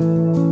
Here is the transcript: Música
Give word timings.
Música 0.00 0.49